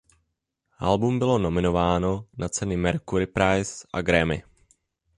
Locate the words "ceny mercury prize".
2.49-3.87